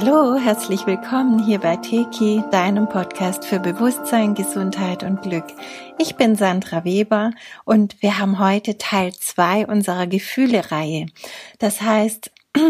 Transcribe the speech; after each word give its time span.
Hallo, 0.00 0.36
herzlich 0.36 0.86
willkommen 0.86 1.44
hier 1.44 1.58
bei 1.58 1.74
Teki, 1.74 2.44
deinem 2.52 2.88
Podcast 2.88 3.44
für 3.44 3.58
Bewusstsein, 3.58 4.36
Gesundheit 4.36 5.02
und 5.02 5.22
Glück. 5.22 5.46
Ich 5.98 6.14
bin 6.14 6.36
Sandra 6.36 6.84
Weber 6.84 7.32
und 7.64 8.00
wir 8.00 8.20
haben 8.20 8.38
heute 8.38 8.78
Teil 8.78 9.12
zwei 9.14 9.66
unserer 9.66 10.06
Gefühle-Reihe. 10.06 11.06
Das 11.58 11.80
heißt, 11.80 12.30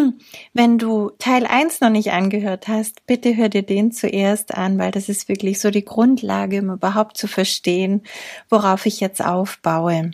wenn 0.54 0.78
du 0.78 1.10
Teil 1.18 1.44
eins 1.44 1.82
noch 1.82 1.90
nicht 1.90 2.12
angehört 2.12 2.66
hast, 2.66 3.04
bitte 3.04 3.36
hör 3.36 3.50
dir 3.50 3.62
den 3.62 3.92
zuerst 3.92 4.54
an, 4.54 4.78
weil 4.78 4.90
das 4.90 5.10
ist 5.10 5.28
wirklich 5.28 5.60
so 5.60 5.70
die 5.70 5.84
Grundlage, 5.84 6.62
um 6.62 6.70
überhaupt 6.70 7.18
zu 7.18 7.26
verstehen, 7.26 8.04
worauf 8.48 8.86
ich 8.86 9.00
jetzt 9.00 9.22
aufbaue. 9.22 10.12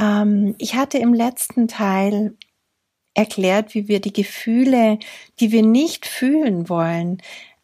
Ähm, 0.00 0.54
ich 0.58 0.74
hatte 0.74 0.98
im 0.98 1.14
letzten 1.14 1.68
Teil 1.68 2.34
erklärt, 3.14 3.74
wie 3.74 3.88
wir 3.88 4.00
die 4.00 4.12
Gefühle, 4.12 4.98
die 5.40 5.52
wir 5.52 5.62
nicht 5.62 6.06
fühlen 6.06 6.68
wollen, 6.68 7.20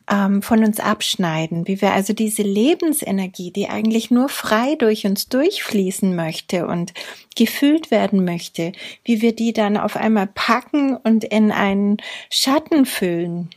ähm, 0.08 0.42
von 0.42 0.64
uns 0.64 0.78
abschneiden, 0.78 1.66
wie 1.66 1.80
wir 1.80 1.92
also 1.92 2.12
diese 2.12 2.42
Lebensenergie, 2.42 3.50
die 3.50 3.68
eigentlich 3.68 4.10
nur 4.10 4.28
frei 4.28 4.76
durch 4.76 5.04
uns 5.06 5.28
durchfließen 5.28 6.14
möchte 6.14 6.66
und 6.66 6.94
gefühlt 7.34 7.90
werden 7.90 8.24
möchte, 8.24 8.72
wie 9.04 9.20
wir 9.22 9.34
die 9.34 9.52
dann 9.52 9.76
auf 9.76 9.96
einmal 9.96 10.28
packen 10.28 10.96
und 10.96 11.24
in 11.24 11.50
einen 11.50 11.96
Schatten 12.30 12.86
füllen 12.86 13.50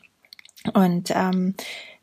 und 0.73 1.12
ähm, 1.12 1.55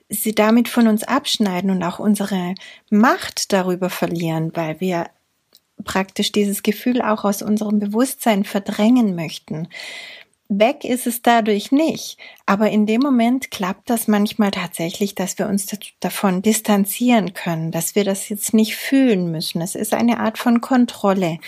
sie 0.09 0.35
damit 0.35 0.69
von 0.69 0.87
uns 0.87 1.03
abschneiden 1.03 1.71
und 1.71 1.83
auch 1.83 1.99
unsere 1.99 2.55
Macht 2.91 3.53
darüber 3.53 3.91
verlieren, 3.91 4.53
weil 4.55 4.81
wir 4.81 5.07
praktisch 5.85 6.33
dieses 6.33 6.63
Gefühl 6.63 7.03
auch 7.03 7.25
aus 7.25 7.43
unserem 7.43 7.79
Bewusstsein 7.79 8.45
verdrängen 8.45 9.15
möchten. 9.15 9.69
Weg 10.49 10.85
ist 10.85 11.09
es 11.09 11.23
dadurch 11.23 11.73
nicht, 11.73 12.19
aber 12.47 12.71
in 12.71 12.87
dem 12.87 13.01
Moment 13.01 13.51
klappt 13.51 13.91
das 13.91 14.07
manchmal 14.07 14.53
tatsächlich, 14.53 15.17
dass 15.17 15.41
wir 15.41 15.49
uns 15.49 15.67
davon 15.99 16.41
distanzieren 16.41 17.35
können, 17.35 17.73
dass 17.73 17.97
wir 17.97 18.05
das 18.05 18.29
jetzt 18.29 18.55
nicht 18.55 18.77
fühlen 18.77 19.33
müssen. 19.33 19.61
Es 19.61 19.75
ist 19.75 19.93
eine 19.93 20.21
Art 20.21 20.39
von 20.39 20.61
Kontrolle, 20.61 21.39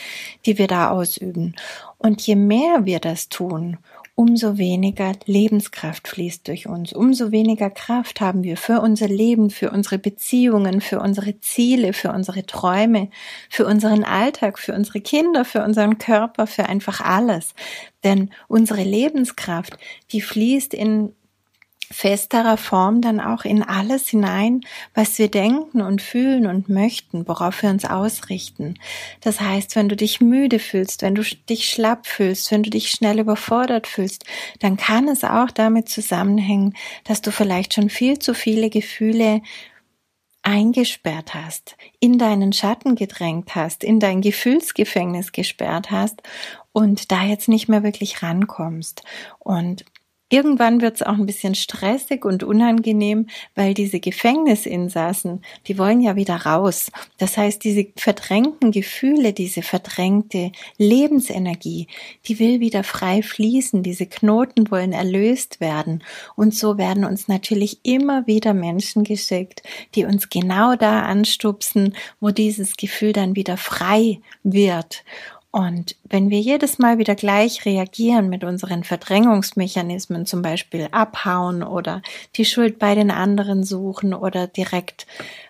die 0.47 0.59
wir 0.59 0.67
da 0.67 0.91
ausüben. 0.91 1.55
Und 1.99 2.23
je 2.23 2.35
mehr 2.35 2.87
wir 2.87 2.99
das 2.99 3.29
tun, 3.29 3.79
umso 4.19 4.59
weniger 4.59 5.13
Lebenskraft 5.27 6.09
fließt 6.09 6.49
durch 6.49 6.67
uns, 6.67 6.93
umso 6.93 7.31
weniger 7.31 7.71
Kraft 7.71 8.21
haben 8.21 8.43
wir 8.43 8.57
für 8.57 8.81
unser 8.81 9.07
Leben, 9.07 9.49
für 9.49 9.71
unsere 9.71 9.97
Beziehungen, 9.97 10.81
für 10.81 10.99
unsere 10.99 11.39
Ziele, 11.39 11.93
für 11.93 12.11
unsere 12.11 12.45
Träume, 12.45 13.11
für 13.49 13.65
unseren 13.65 14.03
Alltag, 14.03 14.59
für 14.59 14.75
unsere 14.75 15.01
Kinder, 15.01 15.45
für 15.45 15.63
unseren 15.63 15.99
Körper, 15.99 16.49
für 16.49 16.69
einfach 16.69 17.01
alles. 17.01 17.55
Denn 18.03 18.31
unsere 18.49 18.83
Lebenskraft, 18.83 19.79
die 20.11 20.21
fließt 20.21 20.75
in 20.75 21.15
festerer 21.91 22.57
Form 22.57 23.01
dann 23.01 23.21
auch 23.21 23.45
in 23.45 23.63
alles 23.63 24.09
hinein, 24.09 24.61
was 24.95 25.19
wir 25.19 25.31
denken 25.31 25.81
und 25.81 26.03
fühlen 26.03 26.47
und 26.47 26.69
möchten, 26.69 27.27
worauf 27.27 27.63
wir 27.63 27.71
uns 27.71 27.85
ausrichten. 27.85 28.75
Das 29.21 29.41
heißt, 29.41 29.75
wenn 29.75 29.89
du 29.89 29.97
dich 29.97 30.21
müde 30.21 30.59
fühlst, 30.59 31.03
wenn 31.03 31.15
du 31.15 31.23
dich 31.23 31.71
schlapp 31.71 32.07
fühlst, 32.07 32.51
wenn 32.51 32.63
du 32.63 32.71
dich 32.71 32.91
schnell 32.91 33.19
überfordert 33.19 33.87
fühlst, 33.87 34.25
dann 34.61 34.77
kann 34.77 35.09
es 35.09 35.25
auch 35.25 35.51
damit 35.51 35.89
zusammenhängen, 35.89 36.75
dass 37.05 37.23
du 37.23 37.33
vielleicht 37.33 37.75
schon 37.75 37.89
viel 37.89 38.19
zu 38.19 38.35
viele 38.35 38.69
Gefühle 38.71 39.41
eingesperrt 40.43 41.35
hast, 41.35 41.77
in 42.01 42.19
deinen 42.19 42.53
Schatten 42.53 42.95
gedrängt 42.95 43.55
hast, 43.55 43.85
in 43.85 44.01
dein 44.01 44.21
Gefühlsgefängnis 44.21 45.33
gesperrt 45.33 45.91
hast 45.91 46.23
und 46.73 47.11
da 47.11 47.25
jetzt 47.25 47.49
nicht 47.49 47.69
mehr 47.69 47.83
wirklich 47.83 48.23
rankommst. 48.23 49.03
Und 49.39 49.85
Irgendwann 50.31 50.83
wird 50.83 50.97
es 50.97 51.03
auch 51.03 51.15
ein 51.15 51.25
bisschen 51.25 51.55
stressig 51.55 52.27
und 52.27 52.43
unangenehm, 52.43 53.29
weil 53.55 53.73
diese 53.73 53.99
Gefängnisinsassen, 53.99 55.43
die 55.67 55.79
wollen 55.79 56.03
ja 56.03 56.17
wieder 56.17 56.37
raus. 56.37 56.93
Das 57.17 57.39
heißt, 57.39 57.65
diese 57.65 57.87
verdrängten 57.97 58.71
Gefühle, 58.71 59.33
diese 59.33 59.63
verdrängte 59.63 60.53
Lebensenergie, 60.77 61.87
die 62.27 62.39
will 62.39 62.61
wieder 62.61 62.85
frei 62.85 63.23
fließen. 63.23 63.83
Diese 63.83 64.05
Knoten 64.07 64.71
wollen 64.71 64.93
erlöst 64.93 65.61
werden. 65.61 66.05
Und 66.37 66.55
so 66.55 66.77
werden 66.77 67.07
uns 67.07 67.29
natürlich 67.29 67.81
immer 67.83 68.27
wieder 68.27 68.53
Menschen 68.53 69.05
geschickt, 69.05 69.63
die 69.95 70.05
uns 70.05 70.29
genau 70.29 70.77
da 70.77 71.03
anstupsen, 71.03 71.97
wo 72.21 72.31
dieses 72.31 72.77
Gefühl 72.77 73.15
dann 73.15 73.35
wieder 73.35 73.57
frei 73.57 74.21
wird. 74.43 75.05
Und 75.51 75.97
wenn 76.05 76.29
wir 76.29 76.41
jedes 76.41 76.79
Mal 76.79 76.99
wieder 76.99 77.15
gleich 77.15 77.65
reagieren 77.65 78.29
mit 78.29 78.45
unseren 78.45 78.85
Verdrängungsmechanismen, 78.85 80.27
zum 80.27 80.43
Beispiel 80.43 80.89
abhauen 80.91 81.63
oder 81.63 82.03
die 82.37 82.45
Schuld 82.45 82.79
bei 82.79 82.95
den 82.95 83.11
anderen 83.11 83.65
suchen 83.65 84.13
oder 84.13 84.47
direkt 84.47 85.07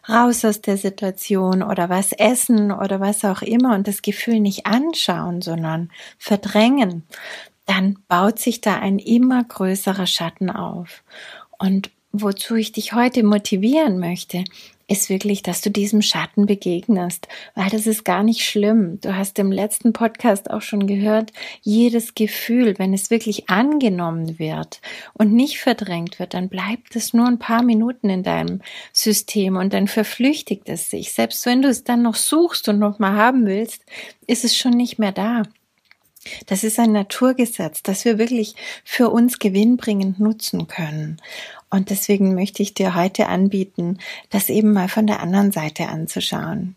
raus 0.09 0.45
aus 0.45 0.61
der 0.61 0.77
Situation 0.77 1.65
oder 1.65 1.89
was 1.89 2.13
essen 2.13 2.71
oder 2.71 3.01
was 3.01 3.25
auch 3.25 3.43
immer 3.43 3.75
und 3.75 3.89
das 3.89 4.01
Gefühl 4.01 4.39
nicht 4.39 4.67
anschauen, 4.67 5.43
sondern 5.43 5.91
verdrängen, 6.17 7.03
dann 7.67 7.99
baut 8.07 8.39
sich 8.39 8.61
da 8.61 8.79
ein 8.79 9.01
immer 9.01 9.43
größerer 9.43 10.07
Schatten 10.07 10.49
auf. 10.49 11.03
Und 11.59 11.91
wozu 12.13 12.55
ich 12.55 12.71
dich 12.71 12.93
heute 12.93 13.25
motivieren 13.25 13.99
möchte, 13.99 14.45
ist 14.89 15.11
wirklich, 15.11 15.43
dass 15.43 15.61
du 15.61 15.71
diesem 15.71 16.01
Schatten 16.01 16.47
begegnest, 16.47 17.29
weil 17.55 17.69
das 17.69 17.87
ist 17.87 18.05
gar 18.05 18.23
nicht 18.23 18.45
schlimm. 18.45 19.01
Du 19.03 19.15
hast 19.15 19.39
im 19.39 19.53
letzten 19.53 19.93
Podcast 19.93 20.51
auch 20.51 20.63
schon 20.63 20.87
gehört, 20.87 21.33
jedes 21.61 22.15
Gefühl, 22.15 22.79
wenn 22.79 22.95
es 22.95 23.11
wirklich 23.11 23.51
angenommen 23.51 24.39
wird 24.39 24.81
und 25.13 25.33
nicht 25.35 25.61
verdrängt 25.61 26.19
wird, 26.19 26.33
dann 26.33 26.49
bleibt 26.49 26.97
es 26.97 27.13
nur 27.13 27.27
ein 27.27 27.39
paar 27.39 27.63
Minuten 27.63 28.09
in 28.09 28.23
deinem 28.23 28.63
System 28.93 29.57
und 29.57 29.75
dann 29.75 29.89
verflüchtigt 29.89 30.69
es 30.71 30.89
sich. 30.89 31.13
Selbst 31.13 31.45
wenn 31.45 31.61
du 31.61 31.69
es 31.69 31.85
dann 31.85 32.03
noch 32.03 32.17
suchst 32.17 32.69
und 32.69 32.79
noch 32.79 32.99
mal 32.99 33.13
haben 33.13 33.47
willst, 33.47 33.85
ist 34.27 34.45
es 34.45 34.57
schon 34.57 34.73
nicht 34.73 34.99
mehr 34.99 35.13
da. 35.13 35.43
Das 36.47 36.65
ist 36.65 36.79
ein 36.79 36.93
Naturgesetz, 36.93 37.83
das 37.83 38.05
wir 38.05 38.19
wirklich 38.19 38.55
für 38.85 39.11
uns 39.11 39.39
gewinnbringend 39.39 40.19
nutzen 40.19 40.67
können. 40.67 41.21
Und 41.71 41.91
deswegen 41.91 42.35
möchte 42.35 42.63
ich 42.63 42.75
dir 42.75 42.95
heute 42.95 43.29
anbieten, 43.29 43.99
das 44.31 44.49
eben 44.49 44.73
mal 44.73 44.89
von 44.89 45.07
der 45.07 45.21
anderen 45.21 45.53
Seite 45.53 45.89
anzuschauen. 45.89 46.77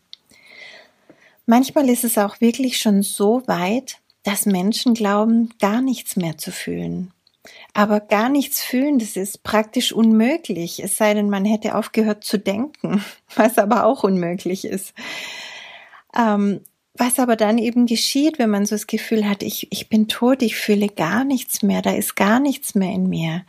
Manchmal 1.45 1.89
ist 1.89 2.03
es 2.03 2.17
auch 2.17 2.41
wirklich 2.41 2.77
schon 2.77 3.01
so 3.01 3.43
weit, 3.47 3.97
dass 4.23 4.45
Menschen 4.45 4.93
glauben, 4.93 5.49
gar 5.59 5.81
nichts 5.81 6.15
mehr 6.15 6.37
zu 6.37 6.51
fühlen. 6.51 7.11
Aber 7.73 7.99
gar 7.99 8.29
nichts 8.29 8.61
fühlen, 8.61 8.99
das 8.99 9.15
ist 9.15 9.43
praktisch 9.43 9.93
unmöglich, 9.93 10.83
es 10.83 10.97
sei 10.97 11.13
denn, 11.13 11.29
man 11.29 11.45
hätte 11.45 11.75
aufgehört 11.75 12.23
zu 12.23 12.37
denken, 12.37 13.03
was 13.35 13.57
aber 13.57 13.85
auch 13.85 14.03
unmöglich 14.03 14.65
ist. 14.65 14.93
Ähm, 16.17 16.61
was 16.93 17.19
aber 17.19 17.37
dann 17.37 17.57
eben 17.57 17.85
geschieht, 17.85 18.37
wenn 18.37 18.49
man 18.49 18.65
so 18.65 18.75
das 18.75 18.85
Gefühl 18.85 19.27
hat, 19.27 19.43
ich, 19.43 19.71
ich 19.71 19.87
bin 19.87 20.07
tot, 20.07 20.41
ich 20.41 20.57
fühle 20.57 20.89
gar 20.89 21.23
nichts 21.23 21.63
mehr, 21.63 21.81
da 21.81 21.91
ist 21.91 22.15
gar 22.15 22.39
nichts 22.39 22.75
mehr 22.75 22.91
in 22.91 23.07
mir. 23.07 23.45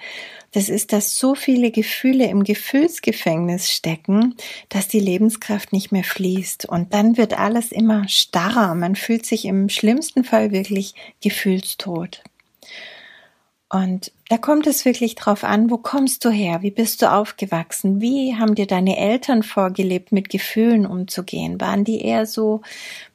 Das 0.52 0.68
ist, 0.68 0.92
dass 0.92 1.18
so 1.18 1.34
viele 1.34 1.70
Gefühle 1.70 2.26
im 2.26 2.44
Gefühlsgefängnis 2.44 3.70
stecken, 3.70 4.36
dass 4.68 4.86
die 4.86 5.00
Lebenskraft 5.00 5.72
nicht 5.72 5.90
mehr 5.90 6.04
fließt. 6.04 6.66
Und 6.66 6.94
dann 6.94 7.16
wird 7.16 7.38
alles 7.38 7.72
immer 7.72 8.06
starrer. 8.06 8.74
Man 8.74 8.94
fühlt 8.94 9.26
sich 9.26 9.46
im 9.46 9.68
schlimmsten 9.68 10.24
Fall 10.24 10.52
wirklich 10.52 10.94
gefühlstot. 11.20 12.22
Und 13.70 14.12
da 14.28 14.36
kommt 14.36 14.66
es 14.66 14.84
wirklich 14.84 15.14
drauf 15.14 15.44
an, 15.44 15.70
wo 15.70 15.78
kommst 15.78 16.26
du 16.26 16.30
her? 16.30 16.60
Wie 16.60 16.70
bist 16.70 17.00
du 17.00 17.10
aufgewachsen? 17.10 18.02
Wie 18.02 18.36
haben 18.36 18.54
dir 18.54 18.66
deine 18.66 18.98
Eltern 18.98 19.42
vorgelebt, 19.42 20.12
mit 20.12 20.28
Gefühlen 20.28 20.84
umzugehen? 20.84 21.58
Waren 21.58 21.82
die 21.84 22.02
eher 22.02 22.26
so 22.26 22.60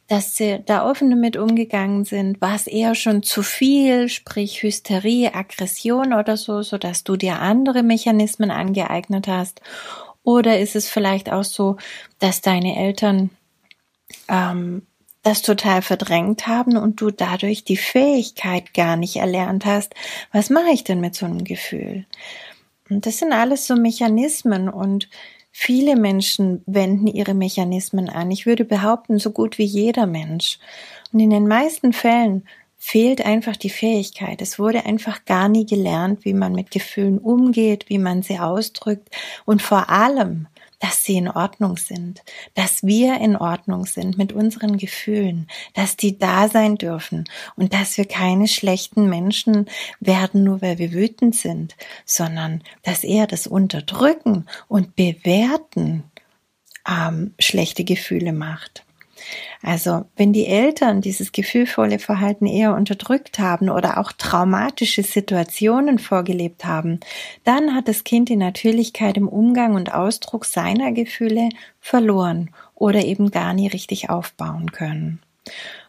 dass 0.08 0.38
sie 0.38 0.60
da 0.66 0.90
offen 0.90 1.10
damit 1.10 1.36
umgegangen 1.36 2.06
sind, 2.06 2.40
war 2.40 2.56
es 2.56 2.68
eher 2.68 2.96
schon 2.96 3.24
zu 3.24 3.44
viel, 3.44 4.08
sprich 4.08 4.64
Hysterie, 4.64 5.34
Aggression 5.34 6.14
oder 6.14 6.38
so, 6.38 6.62
so 6.62 6.78
dass 6.78 7.04
du 7.04 7.18
dir 7.18 7.40
andere 7.40 7.84
Mechanismen 7.84 8.50
angeeignet 8.50 9.28
hast? 9.28 9.62
Oder 10.24 10.60
ist 10.60 10.76
es 10.76 10.90
vielleicht 10.90 11.32
auch 11.32 11.44
so, 11.44 11.78
dass 12.20 12.42
deine 12.42 12.78
Eltern 12.78 13.30
ähm, 14.30 14.84
das 15.24 15.42
total 15.42 15.82
verdrängt 15.82 16.48
haben 16.48 16.78
und 16.78 17.02
du 17.02 17.12
dadurch 17.12 17.66
die 17.66 17.78
Fähigkeit 17.78 18.74
gar 18.74 18.96
nicht 18.96 19.18
erlernt 19.18 19.66
hast, 19.66 19.94
was 20.32 20.50
mache 20.50 20.72
ich 20.72 20.86
denn 20.86 21.02
mit 21.02 21.16
so 21.16 21.26
einem 21.26 21.44
Gefühl? 21.44 22.06
Und 22.90 23.06
das 23.06 23.18
sind 23.18 23.34
alles 23.34 23.68
so 23.68 23.76
Mechanismen 23.76 24.70
und 24.70 25.10
Viele 25.60 25.96
Menschen 25.96 26.62
wenden 26.68 27.08
ihre 27.08 27.34
Mechanismen 27.34 28.10
an. 28.10 28.30
Ich 28.30 28.46
würde 28.46 28.64
behaupten, 28.64 29.18
so 29.18 29.32
gut 29.32 29.58
wie 29.58 29.66
jeder 29.66 30.06
Mensch. 30.06 30.60
Und 31.12 31.20
in 31.20 31.32
den 31.32 31.48
meisten 31.48 31.94
Fällen 31.94 32.48
fehlt 32.78 33.26
einfach 33.26 33.56
die 33.56 33.72
Fähigkeit. 33.72 34.40
Es 34.44 34.60
wurde 34.60 34.86
einfach 34.86 35.26
gar 35.26 35.50
nie 35.50 35.66
gelernt, 35.66 36.26
wie 36.26 36.36
man 36.36 36.54
mit 36.54 36.70
Gefühlen 36.70 37.18
umgeht, 37.18 37.86
wie 37.90 37.98
man 37.98 38.22
sie 38.22 38.38
ausdrückt 38.38 39.10
und 39.46 39.64
vor 39.64 39.90
allem, 39.90 40.46
dass 40.80 41.04
sie 41.04 41.18
in 41.18 41.28
Ordnung 41.28 41.78
sind, 41.78 42.24
dass 42.54 42.84
wir 42.84 43.20
in 43.20 43.36
Ordnung 43.36 43.86
sind 43.86 44.18
mit 44.18 44.34
unseren 44.34 44.78
Gefühlen, 44.78 45.48
dass 45.74 45.98
die 45.98 46.18
da 46.18 46.50
sein 46.50 46.78
dürfen 46.78 47.26
und 47.56 47.74
dass 47.74 47.98
wir 47.98 48.06
keine 48.06 48.48
schlechten 48.48 49.10
Menschen 49.10 49.68
werden, 50.00 50.44
nur 50.44 50.62
weil 50.62 50.78
wir 50.78 50.92
wütend 50.92 51.36
sind, 51.36 51.76
sondern 52.06 52.64
dass 52.84 53.04
eher 53.04 53.28
das 53.28 53.48
Unterdrücken 53.48 54.46
und 54.68 54.96
Bewerten 54.96 56.04
ähm, 56.88 57.34
schlechte 57.40 57.84
Gefühle 57.84 58.34
macht. 58.34 58.87
Also 59.62 60.06
wenn 60.16 60.34
die 60.34 60.46
Eltern 60.46 61.02
dieses 61.02 61.32
gefühlvolle 61.32 62.00
Verhalten 62.00 62.46
eher 62.46 62.76
unterdrückt 62.76 63.40
haben 63.40 63.70
oder 63.70 63.98
auch 63.98 64.12
traumatische 64.12 65.04
Situationen 65.04 66.00
vorgelebt 66.00 66.66
haben, 66.66 67.00
dann 67.44 67.74
hat 67.74 67.88
das 67.88 68.04
Kind 68.04 68.30
die 68.30 68.36
Natürlichkeit 68.36 69.18
im 69.18 69.28
Umgang 69.28 69.76
und 69.76 69.94
Ausdruck 69.94 70.46
seiner 70.46 70.92
Gefühle 70.92 71.50
verloren 71.80 72.52
oder 72.76 73.04
eben 73.04 73.32
gar 73.32 73.54
nie 73.54 73.68
richtig 73.68 74.10
aufbauen 74.10 74.72
können. 74.72 75.20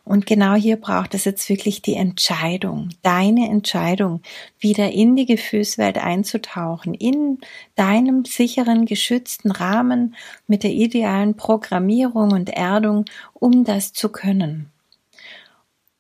Und 0.08 0.25
genau 0.25 0.55
hier 0.55 0.76
braucht 0.76 1.12
es 1.12 1.26
jetzt 1.26 1.50
wirklich 1.50 1.82
die 1.82 1.93
Entscheidung, 1.93 2.88
deine 3.02 3.50
Entscheidung, 3.50 4.22
wieder 4.58 4.90
in 4.90 5.16
die 5.16 5.26
Gefühlswelt 5.26 5.99
einzutauchen, 5.99 6.94
in 6.94 7.40
deinem 7.75 8.25
sicheren, 8.25 8.87
geschützten 8.87 9.50
Rahmen 9.50 10.14
mit 10.46 10.62
der 10.62 10.70
idealen 10.70 11.37
Programmierung 11.37 12.32
und 12.32 12.49
Erdung, 12.49 13.05
um 13.34 13.64
das 13.64 13.93
zu 13.93 14.08
können. 14.08 14.70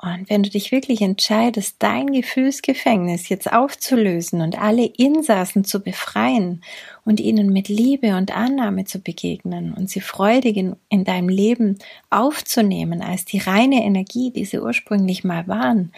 Und 0.00 0.30
wenn 0.30 0.44
du 0.44 0.50
dich 0.50 0.70
wirklich 0.70 1.02
entscheidest, 1.02 1.76
dein 1.80 2.12
Gefühlsgefängnis 2.12 3.28
jetzt 3.28 3.52
aufzulösen 3.52 4.42
und 4.42 4.56
alle 4.56 4.86
Insassen 4.86 5.64
zu 5.64 5.80
befreien 5.80 6.62
und 7.04 7.18
ihnen 7.18 7.52
mit 7.52 7.68
Liebe 7.68 8.16
und 8.16 8.36
Annahme 8.36 8.84
zu 8.84 9.00
begegnen 9.00 9.74
und 9.74 9.90
sie 9.90 10.00
freudig 10.00 10.56
in, 10.56 10.76
in 10.88 11.02
deinem 11.02 11.28
Leben 11.28 11.78
aufzunehmen 12.10 13.02
als 13.02 13.24
die 13.24 13.38
reine 13.38 13.82
Energie, 13.84 14.30
die 14.30 14.44
sie 14.44 14.60
ursprünglich 14.60 15.24
mal 15.24 15.48
waren, 15.48 15.92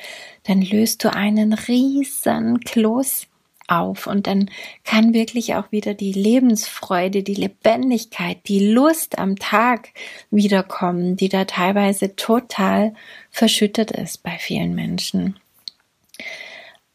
dann 0.45 0.63
löst 0.63 1.05
du 1.05 1.13
einen 1.13 1.53
riesen 1.53 2.61
Kloß 2.61 3.27
auf 3.71 4.07
und 4.07 4.27
dann 4.27 4.51
kann 4.85 5.15
wirklich 5.15 5.55
auch 5.55 5.71
wieder 5.71 5.95
die 5.95 6.13
Lebensfreude, 6.13 7.23
die 7.23 7.35
Lebendigkeit, 7.35 8.39
die 8.49 8.71
Lust 8.71 9.19
am 9.19 9.37
Tag 9.37 9.91
wiederkommen, 10.31 11.17
die 11.17 11.29
da 11.29 11.45
teilweise 11.45 12.17
total 12.17 12.95
verschüttet 13.31 13.91
ist 13.91 14.23
bei 14.23 14.37
vielen 14.39 14.75
Menschen. 14.75 15.39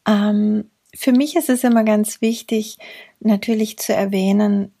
Ähm, 0.06 0.70
für 0.94 1.12
mich 1.12 1.36
ist 1.36 1.48
es 1.48 1.64
immer 1.64 1.84
ganz 1.84 2.20
wichtig, 2.20 2.78
natürlich 3.20 3.78
zu 3.78 3.92
erwähnen, 3.94 4.72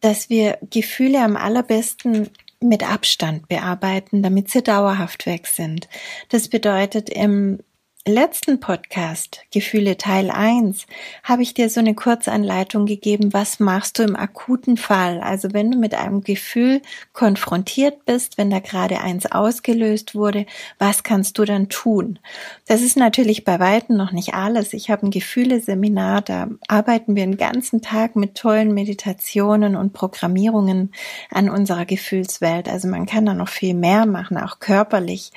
dass 0.00 0.30
wir 0.30 0.58
Gefühle 0.70 1.22
am 1.22 1.36
allerbesten 1.36 2.30
mit 2.60 2.88
Abstand 2.88 3.48
bearbeiten, 3.48 4.22
damit 4.22 4.50
sie 4.50 4.62
dauerhaft 4.62 5.26
weg 5.26 5.46
sind. 5.46 5.88
Das 6.28 6.48
bedeutet, 6.48 7.08
im 7.08 7.60
letzten 8.06 8.60
Podcast, 8.60 9.42
Gefühle 9.52 9.98
Teil 9.98 10.30
1, 10.30 10.86
habe 11.22 11.42
ich 11.42 11.52
dir 11.52 11.68
so 11.68 11.80
eine 11.80 11.94
Kurzanleitung 11.94 12.86
gegeben, 12.86 13.34
was 13.34 13.60
machst 13.60 13.98
du 13.98 14.02
im 14.02 14.16
akuten 14.16 14.78
Fall? 14.78 15.20
Also 15.20 15.52
wenn 15.52 15.70
du 15.70 15.78
mit 15.78 15.94
einem 15.94 16.22
Gefühl 16.22 16.80
konfrontiert 17.12 18.06
bist, 18.06 18.38
wenn 18.38 18.48
da 18.48 18.60
gerade 18.60 19.00
eins 19.00 19.30
ausgelöst 19.30 20.14
wurde, 20.14 20.46
was 20.78 21.02
kannst 21.02 21.36
du 21.36 21.44
dann 21.44 21.68
tun? 21.68 22.18
Das 22.66 22.80
ist 22.80 22.96
natürlich 22.96 23.44
bei 23.44 23.60
weitem 23.60 23.98
noch 23.98 24.12
nicht 24.12 24.32
alles. 24.32 24.72
Ich 24.72 24.90
habe 24.90 25.06
ein 25.06 25.10
Gefühleseminar, 25.10 26.22
da 26.22 26.48
arbeiten 26.68 27.16
wir 27.16 27.26
den 27.26 27.36
ganzen 27.36 27.82
Tag 27.82 28.16
mit 28.16 28.34
tollen 28.34 28.72
Meditationen 28.72 29.76
und 29.76 29.92
Programmierungen 29.92 30.92
an 31.30 31.50
unserer 31.50 31.84
Gefühlswelt. 31.84 32.66
Also 32.66 32.88
man 32.88 33.04
kann 33.04 33.26
da 33.26 33.34
noch 33.34 33.48
viel 33.50 33.74
mehr 33.74 34.06
machen, 34.06 34.38
auch 34.38 34.58
körperlich. 34.58 35.32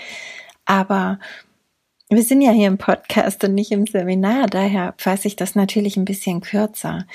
Aber 0.65 1.19
wir 2.15 2.23
sind 2.23 2.41
ja 2.41 2.51
hier 2.51 2.67
im 2.67 2.77
Podcast 2.77 3.43
und 3.43 3.53
nicht 3.53 3.71
im 3.71 3.87
Seminar, 3.87 4.47
daher 4.47 4.93
fasse 4.97 5.27
ich 5.27 5.35
das 5.35 5.55
natürlich 5.55 5.97
ein 5.97 6.05
bisschen 6.05 6.41
kürzer. 6.41 7.05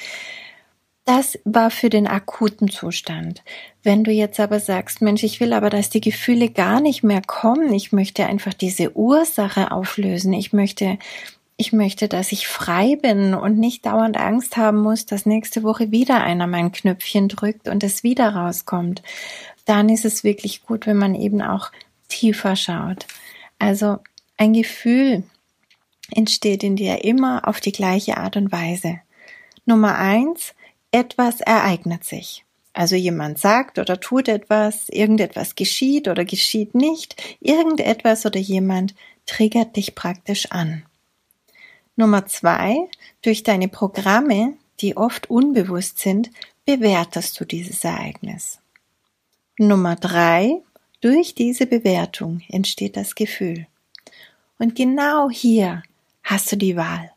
Das 1.04 1.38
war 1.44 1.70
für 1.70 1.88
den 1.88 2.06
akuten 2.06 2.68
Zustand. 2.68 3.42
Wenn 3.82 4.04
du 4.04 4.10
jetzt 4.10 4.38
aber 4.40 4.60
sagst, 4.60 5.00
Mensch, 5.00 5.22
ich 5.22 5.40
will 5.40 5.54
aber, 5.54 5.70
dass 5.70 5.88
die 5.88 6.02
Gefühle 6.02 6.50
gar 6.50 6.80
nicht 6.82 7.02
mehr 7.02 7.22
kommen, 7.26 7.72
ich 7.72 7.92
möchte 7.92 8.26
einfach 8.26 8.52
diese 8.52 8.94
Ursache 8.94 9.72
auflösen, 9.72 10.34
ich 10.34 10.52
möchte, 10.52 10.98
ich 11.56 11.72
möchte, 11.72 12.08
dass 12.08 12.30
ich 12.30 12.46
frei 12.46 12.96
bin 13.00 13.32
und 13.32 13.58
nicht 13.58 13.86
dauernd 13.86 14.18
Angst 14.18 14.58
haben 14.58 14.82
muss, 14.82 15.06
dass 15.06 15.24
nächste 15.24 15.62
Woche 15.62 15.90
wieder 15.90 16.22
einer 16.22 16.46
mein 16.46 16.72
Knöpfchen 16.72 17.28
drückt 17.28 17.68
und 17.68 17.82
es 17.82 18.02
wieder 18.02 18.34
rauskommt, 18.34 19.02
dann 19.64 19.88
ist 19.88 20.04
es 20.04 20.24
wirklich 20.24 20.66
gut, 20.66 20.86
wenn 20.86 20.98
man 20.98 21.14
eben 21.14 21.40
auch 21.40 21.70
tiefer 22.08 22.54
schaut. 22.54 23.06
Also 23.58 23.98
ein 24.38 24.54
Gefühl 24.54 25.24
entsteht 26.10 26.62
in 26.62 26.76
dir 26.76 27.04
immer 27.04 27.46
auf 27.46 27.60
die 27.60 27.72
gleiche 27.72 28.16
Art 28.16 28.36
und 28.36 28.50
Weise. 28.50 29.00
Nummer 29.66 29.98
eins, 29.98 30.54
etwas 30.90 31.42
ereignet 31.42 32.04
sich. 32.04 32.44
Also 32.72 32.96
jemand 32.96 33.38
sagt 33.38 33.78
oder 33.78 34.00
tut 34.00 34.28
etwas, 34.28 34.88
irgendetwas 34.88 35.56
geschieht 35.56 36.08
oder 36.08 36.24
geschieht 36.24 36.74
nicht, 36.74 37.20
irgendetwas 37.40 38.24
oder 38.24 38.38
jemand 38.38 38.94
triggert 39.26 39.76
dich 39.76 39.94
praktisch 39.94 40.50
an. 40.52 40.84
Nummer 41.96 42.26
zwei, 42.26 42.88
durch 43.22 43.42
deine 43.42 43.68
Programme, 43.68 44.54
die 44.80 44.96
oft 44.96 45.28
unbewusst 45.28 45.98
sind, 45.98 46.30
bewertest 46.64 47.38
du 47.40 47.44
dieses 47.44 47.82
Ereignis. 47.82 48.60
Nummer 49.58 49.96
drei, 49.96 50.62
durch 51.00 51.34
diese 51.34 51.66
Bewertung 51.66 52.42
entsteht 52.48 52.96
das 52.96 53.16
Gefühl. 53.16 53.66
Und 54.58 54.74
genau 54.74 55.30
hier 55.30 55.82
hast 56.22 56.50
du 56.52 56.56
die 56.56 56.76
Wahl. 56.76 57.10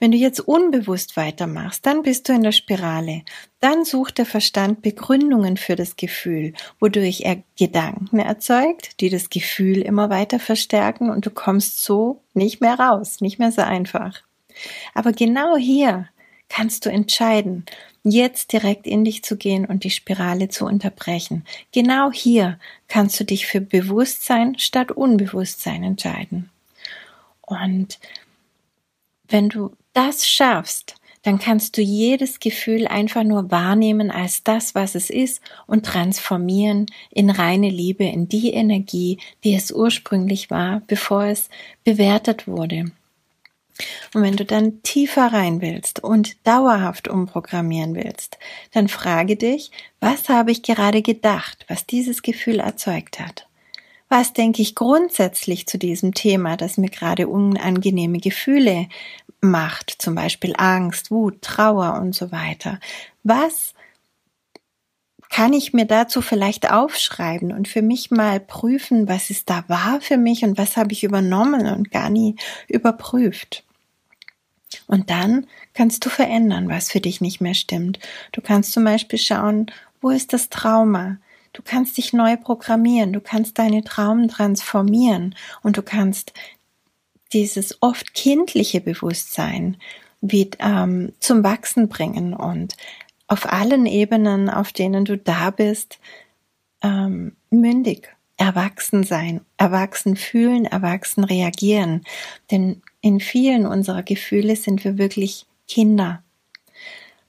Wenn 0.00 0.10
du 0.10 0.18
jetzt 0.18 0.40
unbewusst 0.40 1.16
weitermachst, 1.16 1.86
dann 1.86 2.02
bist 2.02 2.28
du 2.28 2.32
in 2.32 2.42
der 2.42 2.52
Spirale. 2.52 3.22
Dann 3.60 3.84
sucht 3.84 4.18
der 4.18 4.26
Verstand 4.26 4.82
Begründungen 4.82 5.56
für 5.56 5.76
das 5.76 5.96
Gefühl, 5.96 6.52
wodurch 6.80 7.20
er 7.20 7.42
Gedanken 7.56 8.18
erzeugt, 8.18 9.00
die 9.00 9.08
das 9.08 9.30
Gefühl 9.30 9.82
immer 9.82 10.10
weiter 10.10 10.40
verstärken 10.40 11.10
und 11.10 11.26
du 11.26 11.30
kommst 11.30 11.82
so 11.84 12.20
nicht 12.34 12.60
mehr 12.60 12.78
raus, 12.78 13.20
nicht 13.20 13.38
mehr 13.38 13.52
so 13.52 13.62
einfach. 13.62 14.22
Aber 14.94 15.12
genau 15.12 15.56
hier 15.56 16.08
kannst 16.48 16.84
du 16.84 16.90
entscheiden, 16.90 17.64
jetzt 18.02 18.52
direkt 18.52 18.86
in 18.86 19.04
dich 19.04 19.22
zu 19.22 19.36
gehen 19.36 19.64
und 19.64 19.84
die 19.84 19.90
Spirale 19.90 20.48
zu 20.48 20.66
unterbrechen. 20.66 21.44
Genau 21.72 22.10
hier 22.10 22.58
kannst 22.88 23.18
du 23.20 23.24
dich 23.24 23.46
für 23.46 23.60
Bewusstsein 23.60 24.58
statt 24.58 24.90
Unbewusstsein 24.90 25.84
entscheiden. 25.84 26.50
Und 27.52 27.98
wenn 29.28 29.48
du 29.48 29.72
das 29.92 30.28
schaffst, 30.28 30.96
dann 31.22 31.38
kannst 31.38 31.76
du 31.76 31.82
jedes 31.82 32.40
Gefühl 32.40 32.88
einfach 32.88 33.22
nur 33.22 33.50
wahrnehmen 33.50 34.10
als 34.10 34.42
das, 34.42 34.74
was 34.74 34.94
es 34.94 35.08
ist 35.08 35.40
und 35.66 35.86
transformieren 35.86 36.86
in 37.10 37.30
reine 37.30 37.70
Liebe, 37.70 38.04
in 38.04 38.28
die 38.28 38.52
Energie, 38.52 39.18
die 39.44 39.54
es 39.54 39.70
ursprünglich 39.70 40.50
war, 40.50 40.82
bevor 40.88 41.24
es 41.24 41.48
bewertet 41.84 42.48
wurde. 42.48 42.90
Und 44.14 44.22
wenn 44.22 44.36
du 44.36 44.44
dann 44.44 44.82
tiefer 44.82 45.32
rein 45.32 45.60
willst 45.60 46.02
und 46.02 46.36
dauerhaft 46.46 47.08
umprogrammieren 47.08 47.94
willst, 47.94 48.38
dann 48.72 48.88
frage 48.88 49.36
dich, 49.36 49.70
was 50.00 50.28
habe 50.28 50.50
ich 50.50 50.62
gerade 50.62 51.02
gedacht, 51.02 51.64
was 51.68 51.86
dieses 51.86 52.22
Gefühl 52.22 52.60
erzeugt 52.60 53.18
hat? 53.18 53.46
Was 54.12 54.34
denke 54.34 54.60
ich 54.60 54.74
grundsätzlich 54.74 55.66
zu 55.66 55.78
diesem 55.78 56.12
Thema, 56.12 56.58
das 56.58 56.76
mir 56.76 56.90
gerade 56.90 57.28
unangenehme 57.28 58.18
Gefühle 58.18 58.88
macht, 59.40 59.94
zum 60.02 60.14
Beispiel 60.14 60.52
Angst, 60.58 61.10
Wut, 61.10 61.40
Trauer 61.40 61.98
und 61.98 62.14
so 62.14 62.30
weiter? 62.30 62.78
Was 63.22 63.72
kann 65.30 65.54
ich 65.54 65.72
mir 65.72 65.86
dazu 65.86 66.20
vielleicht 66.20 66.70
aufschreiben 66.70 67.52
und 67.52 67.68
für 67.68 67.80
mich 67.80 68.10
mal 68.10 68.38
prüfen, 68.38 69.08
was 69.08 69.30
ist 69.30 69.48
da 69.48 69.64
wahr 69.68 70.02
für 70.02 70.18
mich 70.18 70.44
und 70.44 70.58
was 70.58 70.76
habe 70.76 70.92
ich 70.92 71.04
übernommen 71.04 71.66
und 71.74 71.90
gar 71.90 72.10
nie 72.10 72.36
überprüft. 72.68 73.64
Und 74.86 75.08
dann 75.08 75.46
kannst 75.72 76.04
du 76.04 76.10
verändern, 76.10 76.68
was 76.68 76.90
für 76.90 77.00
dich 77.00 77.22
nicht 77.22 77.40
mehr 77.40 77.54
stimmt. 77.54 77.98
Du 78.32 78.42
kannst 78.42 78.72
zum 78.72 78.84
Beispiel 78.84 79.18
schauen, 79.18 79.70
wo 80.02 80.10
ist 80.10 80.34
das 80.34 80.50
Trauma? 80.50 81.16
Du 81.52 81.62
kannst 81.62 81.96
dich 81.98 82.12
neu 82.12 82.36
programmieren, 82.36 83.12
du 83.12 83.20
kannst 83.20 83.58
deine 83.58 83.84
Traum 83.84 84.28
transformieren 84.28 85.34
und 85.62 85.76
du 85.76 85.82
kannst 85.82 86.32
dieses 87.32 87.80
oft 87.82 88.14
kindliche 88.14 88.80
Bewusstsein 88.80 89.76
wie, 90.20 90.50
ähm, 90.60 91.12
zum 91.20 91.42
Wachsen 91.44 91.88
bringen 91.88 92.32
und 92.34 92.76
auf 93.26 93.50
allen 93.50 93.86
Ebenen, 93.86 94.48
auf 94.50 94.72
denen 94.72 95.04
du 95.04 95.16
da 95.18 95.50
bist, 95.50 95.98
ähm, 96.82 97.36
mündig, 97.50 98.14
erwachsen 98.36 99.04
sein, 99.04 99.40
erwachsen 99.56 100.16
fühlen, 100.16 100.64
erwachsen 100.64 101.24
reagieren. 101.24 102.04
Denn 102.50 102.82
in 103.00 103.20
vielen 103.20 103.66
unserer 103.66 104.02
Gefühle 104.02 104.56
sind 104.56 104.84
wir 104.84 104.98
wirklich 104.98 105.46
Kinder. 105.68 106.22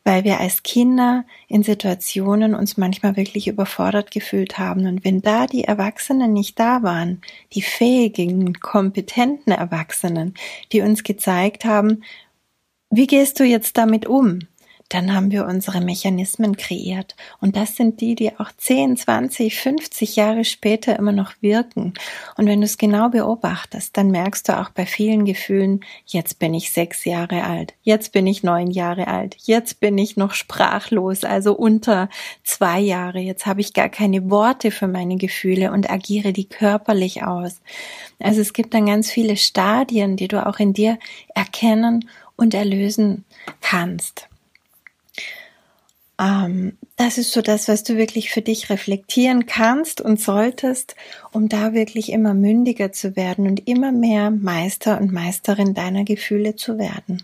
Weil 0.04 0.24
wir 0.24 0.40
als 0.40 0.64
Kinder 0.64 1.26
in 1.48 1.64
Situationen 1.64 2.56
uns 2.56 2.78
manchmal 2.78 3.16
wirklich 3.16 3.48
überfordert 3.48 4.12
gefühlt 4.12 4.58
haben. 4.58 4.86
Und 4.86 5.06
wenn 5.06 5.22
da 5.22 5.48
die 5.48 5.64
Erwachsenen 5.64 6.34
nicht 6.34 6.60
da 6.60 6.84
waren, 6.84 7.22
die 7.54 7.62
fähigen, 7.62 8.54
kompetenten 8.60 9.54
Erwachsenen, 9.54 10.34
die 10.72 10.82
uns 10.82 11.04
gezeigt 11.04 11.66
haben, 11.66 12.04
wie 12.90 13.08
gehst 13.08 13.40
du 13.40 13.44
jetzt 13.44 13.78
damit 13.78 14.06
um? 14.06 14.40
Dann 14.90 15.14
haben 15.14 15.32
wir 15.32 15.46
unsere 15.46 15.82
Mechanismen 15.82 16.56
kreiert. 16.56 17.16
Und 17.42 17.56
das 17.56 17.76
sind 17.76 18.00
die, 18.02 18.16
die 18.16 18.38
auch 18.40 18.52
10, 18.56 18.98
20, 18.98 19.56
50 19.56 20.16
Jahre 20.16 20.46
später 20.46 20.98
immer 20.98 21.12
noch 21.12 21.34
wirken. 21.42 21.94
Und 22.38 22.48
wenn 22.48 22.62
du 22.62 22.66
es 22.66 22.78
genau 22.78 23.10
beobachtest, 23.10 23.98
dann 23.98 24.12
merkst 24.12 24.50
du 24.50 24.60
auch 24.60 24.70
bei 24.70 24.86
vielen 24.86 25.26
Gefühlen, 25.26 25.82
jetzt 26.06 26.40
bin 26.40 26.54
ich 26.54 26.72
sechs 26.72 27.06
Jahre 27.06 27.44
alt, 27.44 27.74
jetzt 27.82 28.12
bin 28.12 28.28
ich 28.28 28.44
neun 28.44 28.70
Jahre 28.70 29.08
alt, 29.08 29.36
jetzt 29.44 29.80
bin 29.80 29.98
ich 29.98 30.18
noch 30.18 30.34
sprachlos, 30.34 31.24
also 31.24 31.54
unter 31.54 32.10
zwei 32.44 32.80
Jahre, 32.80 33.20
jetzt 33.20 33.46
habe 33.46 33.62
ich 33.62 33.74
gar 33.74 33.90
keine 33.90 34.30
Worte 34.30 34.72
für 34.72 34.88
meine 34.88 35.18
Gefühle 35.18 35.72
und 35.72 35.90
agiere 35.90 36.34
die 36.34 36.48
körperlich 36.48 37.24
aus. 37.24 37.62
Also 38.20 38.42
es 38.42 38.54
gibt 38.54 38.74
dann 38.74 38.86
ganz 38.86 39.10
viele 39.10 39.38
Stadien, 39.38 40.18
die 40.18 40.28
du 40.28 40.46
auch 40.46 40.60
in 40.60 40.74
dir 40.74 41.00
erkennen 41.34 42.08
und 42.36 42.54
erlösen 42.54 43.26
kannst. 43.62 44.28
Ähm, 46.20 46.78
das 46.96 47.18
ist 47.18 47.32
so 47.32 47.42
das, 47.42 47.68
was 47.68 47.84
du 47.84 47.98
wirklich 47.98 48.32
für 48.32 48.42
dich 48.42 48.70
reflektieren 48.70 49.46
kannst 49.46 50.02
und 50.02 50.20
solltest, 50.20 50.96
um 51.32 51.50
da 51.50 51.74
wirklich 51.74 52.12
immer 52.12 52.34
mündiger 52.34 52.92
zu 52.92 53.16
werden 53.16 53.48
und 53.48 53.68
immer 53.68 53.92
mehr 53.92 54.32
Meister 54.32 55.00
und 55.00 55.12
Meisterin 55.12 55.74
deiner 55.74 56.04
Gefühle 56.04 56.56
zu 56.56 56.78
werden. 56.78 57.24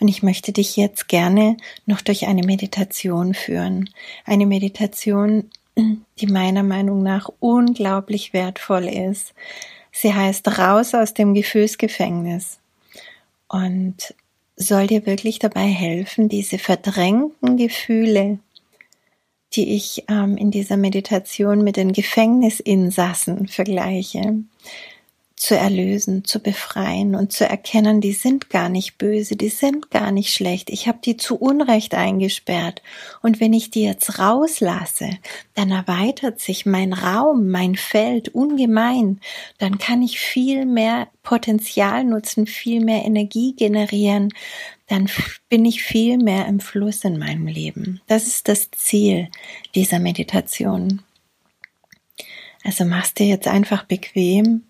Und 0.00 0.08
ich 0.08 0.22
möchte 0.22 0.52
dich 0.52 0.76
jetzt 0.76 1.08
gerne 1.08 1.56
noch 1.86 2.00
durch 2.00 2.26
eine 2.26 2.42
Meditation 2.42 3.34
führen. 3.34 3.90
Eine 4.24 4.46
Meditation, 4.46 5.50
die 5.76 6.26
meiner 6.26 6.62
Meinung 6.62 7.02
nach 7.02 7.28
unglaublich 7.40 8.32
wertvoll 8.32 8.88
ist. 8.88 9.34
Sie 9.92 10.14
heißt 10.14 10.58
Raus 10.58 10.94
aus 10.94 11.14
dem 11.14 11.34
Gefühlsgefängnis. 11.34 12.58
Und 13.48 14.14
soll 14.58 14.86
dir 14.88 15.06
wirklich 15.06 15.38
dabei 15.38 15.66
helfen, 15.66 16.28
diese 16.28 16.58
verdrängten 16.58 17.56
Gefühle, 17.56 18.38
die 19.54 19.74
ich 19.74 20.04
ähm, 20.08 20.36
in 20.36 20.50
dieser 20.50 20.76
Meditation 20.76 21.64
mit 21.64 21.76
den 21.76 21.92
Gefängnisinsassen 21.92 23.48
vergleiche, 23.48 24.42
zu 25.38 25.56
erlösen, 25.56 26.24
zu 26.24 26.40
befreien 26.40 27.14
und 27.14 27.32
zu 27.32 27.48
erkennen, 27.48 28.00
die 28.00 28.12
sind 28.12 28.50
gar 28.50 28.68
nicht 28.68 28.98
böse, 28.98 29.36
die 29.36 29.48
sind 29.48 29.90
gar 29.90 30.10
nicht 30.10 30.32
schlecht. 30.32 30.70
Ich 30.70 30.88
habe 30.88 30.98
die 31.04 31.16
zu 31.16 31.36
Unrecht 31.36 31.94
eingesperrt. 31.94 32.82
Und 33.22 33.40
wenn 33.40 33.52
ich 33.52 33.70
die 33.70 33.84
jetzt 33.84 34.18
rauslasse, 34.18 35.10
dann 35.54 35.70
erweitert 35.70 36.40
sich 36.40 36.66
mein 36.66 36.92
Raum, 36.92 37.48
mein 37.48 37.76
Feld 37.76 38.30
ungemein. 38.30 39.20
Dann 39.58 39.78
kann 39.78 40.02
ich 40.02 40.20
viel 40.20 40.66
mehr 40.66 41.08
Potenzial 41.22 42.04
nutzen, 42.04 42.46
viel 42.46 42.84
mehr 42.84 43.04
Energie 43.04 43.54
generieren. 43.54 44.32
Dann 44.86 45.10
bin 45.48 45.64
ich 45.64 45.82
viel 45.82 46.18
mehr 46.18 46.46
im 46.46 46.60
Fluss 46.60 47.04
in 47.04 47.18
meinem 47.18 47.46
Leben. 47.46 48.00
Das 48.06 48.26
ist 48.26 48.48
das 48.48 48.70
Ziel 48.70 49.28
dieser 49.74 49.98
Meditation. 49.98 51.02
Also 52.64 52.84
machst 52.84 53.18
dir 53.18 53.26
jetzt 53.26 53.48
einfach 53.48 53.84
bequem 53.84 54.64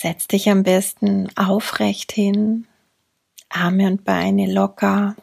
Setz 0.00 0.28
dich 0.28 0.48
am 0.48 0.62
besten 0.62 1.28
aufrecht 1.36 2.12
hin, 2.12 2.68
Arme 3.48 3.88
und 3.88 4.04
Beine 4.04 4.46
locker 4.46 5.16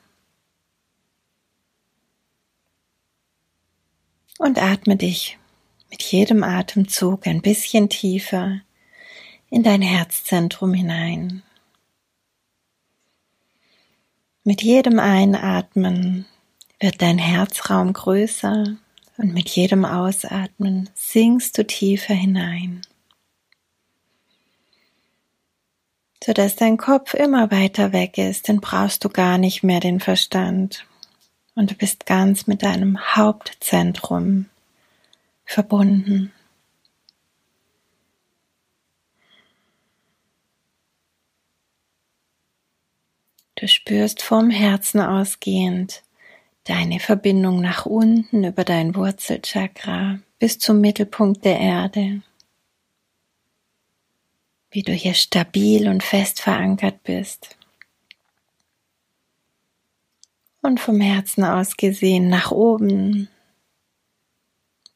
und 4.38 4.62
atme 4.62 4.98
dich 4.98 5.38
mit 5.90 6.04
jedem 6.04 6.44
Atemzug 6.44 7.26
ein 7.26 7.42
bisschen 7.42 7.88
tiefer 7.88 8.60
in 9.50 9.64
dein 9.64 9.82
Herzzentrum 9.82 10.74
hinein. 10.74 11.42
Mit 14.44 14.62
jedem 14.62 15.00
Einatmen 15.00 16.26
wird 16.82 17.02
dein 17.02 17.18
Herzraum 17.18 17.94
größer 17.94 18.76
und 19.16 19.34
mit 19.34 19.48
jedem 19.48 19.86
Ausatmen 19.86 20.90
sinkst 20.96 21.58
du 21.58 21.66
tiefer 21.66 22.14
hinein. 22.14 22.82
Sodass 26.26 26.56
dein 26.56 26.78
Kopf 26.78 27.14
immer 27.14 27.52
weiter 27.52 27.94
weg 27.94 28.18
ist, 28.18 28.50
dann 28.50 28.60
brauchst 28.60 29.06
du 29.06 29.10
gar 29.10 29.38
nicht 29.38 29.62
mehr 29.62 29.80
den 29.80 30.00
Verstand 30.00 30.88
und 31.54 31.70
du 31.70 31.76
bist 31.76 32.08
ganz 32.08 32.48
mit 32.48 32.64
deinem 32.64 33.16
Hauptzentrum 33.16 34.48
verbunden. 35.46 36.34
Du 43.54 43.68
spürst 43.68 44.24
vom 44.24 44.50
Herzen 44.50 45.02
ausgehend 45.02 46.02
deine 46.64 47.00
Verbindung 47.00 47.62
nach 47.62 47.86
unten 47.86 48.46
über 48.46 48.64
dein 48.64 48.96
Wurzelchakra 48.96 50.18
bis 50.40 50.58
zum 50.58 50.82
Mittelpunkt 50.82 51.46
der 51.46 51.60
Erde 51.60 52.24
wie 54.76 54.84
du 54.84 54.92
hier 54.92 55.14
stabil 55.14 55.88
und 55.88 56.04
fest 56.04 56.42
verankert 56.42 57.02
bist. 57.04 57.56
Und 60.62 60.82
vom 60.82 61.00
Herzen 61.00 61.46
aus 61.46 61.78
gesehen 61.78 62.28
nach 62.28 62.52
oben 62.52 63.30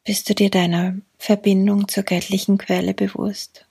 bist 0.04 0.30
du 0.30 0.36
dir 0.36 0.50
deiner 0.50 0.98
Verbindung 1.18 1.88
zur 1.88 2.04
göttlichen 2.04 2.58
Quelle 2.58 2.94
bewusst. 2.94 3.66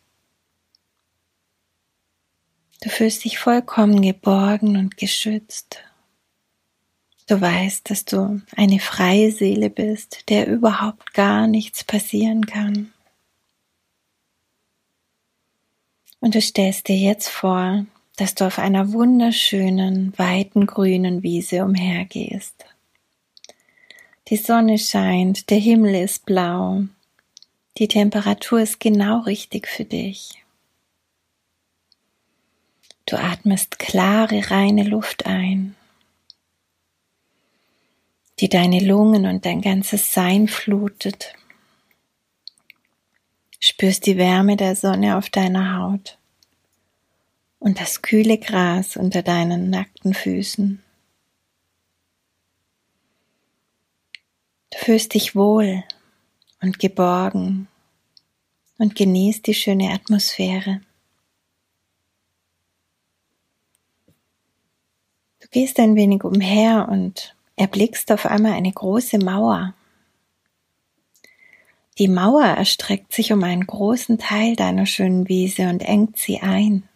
Du 2.81 2.89
fühlst 2.89 3.25
dich 3.25 3.39
vollkommen 3.39 4.01
geborgen 4.01 4.79
und 4.79 4.97
geschützt. 4.97 5.81
Du 7.27 7.39
weißt, 7.39 7.91
dass 7.91 8.07
du 8.07 8.41
eine 8.57 8.81
freie 8.81 9.31
Seele 9.31 9.69
bist, 9.69 10.31
der 10.31 10.47
überhaupt 10.47 11.13
gar 11.13 11.47
nichts 11.47 11.85
passieren 11.85 12.47
kann. 12.47 12.95
Und 16.21 16.35
du 16.35 16.41
stellst 16.41 16.89
dir 16.89 16.97
jetzt 16.97 17.29
vor, 17.29 17.87
dass 18.17 18.35
du 18.35 18.47
auf 18.47 18.59
einer 18.59 18.93
wunderschönen, 18.93 20.13
weiten 20.19 20.67
grünen 20.67 21.23
Wiese 21.23 21.65
umhergehst. 21.65 22.67
Die 24.29 24.37
Sonne 24.37 24.79
scheint, 24.79 25.49
der 25.51 25.59
Himmel 25.59 25.95
ist 25.95 26.27
blau, 26.27 26.83
die 27.79 27.89
Temperatur 27.89 28.61
ist 28.61 28.81
genau 28.81 29.21
richtig 29.21 29.69
für 29.69 29.85
dich. 29.85 30.43
Du 33.07 33.17
atmest 33.17 33.79
klare, 33.79 34.51
reine 34.51 34.83
Luft 34.83 35.27
ein, 35.27 35.77
die 38.41 38.49
deine 38.49 38.81
Lungen 38.81 39.25
und 39.27 39.47
dein 39.47 39.63
ganzes 39.63 40.13
Sein 40.13 40.49
flutet 40.49 41.38
spürst 43.59 44.07
die 44.07 44.17
Wärme 44.17 44.57
der 44.57 44.77
Sonne 44.77 45.17
auf 45.17 45.31
deiner 45.31 45.79
Haut 45.79 46.19
und 47.59 47.81
das 47.81 48.03
kühle 48.03 48.39
Gras 48.39 48.97
unter 48.97 49.23
deinen 49.23 49.71
nackten 49.71 50.15
Füßen. 50.15 50.83
Du 54.71 54.79
fühlst 54.79 55.15
dich 55.15 55.35
wohl 55.35 55.83
und 56.61 56.79
geborgen 56.79 57.69
und 58.79 58.95
genießt 58.95 59.47
die 59.47 59.55
schöne 59.55 59.93
Atmosphäre. 59.93 60.81
Du 65.41 65.49
gehst 65.51 65.81
ein 65.81 65.97
wenig 65.97 66.25
umher 66.25 66.89
und 66.91 67.35
erblickst 67.57 68.13
auf 68.13 68.27
einmal 68.27 68.53
eine 68.53 68.73
große 68.73 69.19
Mauer. 69.19 69.75
Die 71.99 72.09
Mauer 72.09 72.45
erstreckt 72.45 73.13
sich 73.13 73.33
um 73.33 73.43
einen 73.43 73.67
großen 73.67 74.19
Teil 74.19 74.55
deiner 74.55 74.87
schönen 74.87 75.29
Wiese 75.29 75.69
und 75.69 75.83
engt 75.83 76.17
sie 76.17 76.39
ein. 76.41 76.89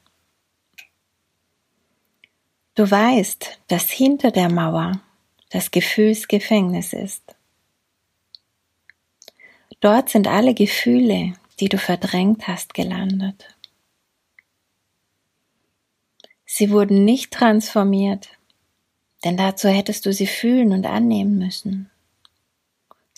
Du 2.76 2.88
weißt, 2.88 3.61
dass 3.66 3.90
hinter 3.90 4.30
der 4.30 4.50
Mauer 4.50 5.00
das 5.50 5.73
Gefühlsgefängnis 5.73 6.92
ist. 6.92 7.37
Dort 9.80 10.09
sind 10.09 10.28
alle 10.28 10.54
Gefühle, 10.54 11.35
die 11.59 11.68
du 11.68 11.78
verdrängt 11.78 12.47
hast, 12.47 12.73
gelandet. 12.73 13.56
Sie 16.47 16.71
wurden 16.71 17.04
nicht 17.04 17.32
transformiert, 17.32 18.28
denn 19.25 19.37
dazu 19.37 19.68
hättest 19.68 20.06
du 20.06 20.12
sie 20.12 20.28
fühlen 20.28 20.73
und 20.73 20.87
annehmen 20.87 21.38
müssen. 21.38 21.92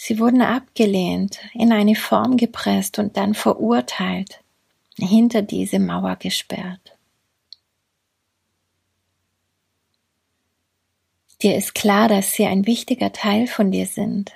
Sie 0.06 0.18
wurden 0.18 0.42
abgelehnt, 0.42 1.38
in 1.54 1.72
eine 1.72 1.94
Form 1.94 2.36
gepresst 2.36 2.98
und 2.98 3.16
dann 3.16 3.32
verurteilt, 3.32 4.44
hinter 4.98 5.40
diese 5.40 5.78
Mauer 5.78 6.16
gesperrt. 6.16 6.98
Dir 11.40 11.56
ist 11.56 11.74
klar, 11.74 12.08
dass 12.08 12.34
sie 12.34 12.44
ein 12.44 12.66
wichtiger 12.66 13.12
Teil 13.12 13.46
von 13.46 13.70
dir 13.70 13.86
sind, 13.86 14.32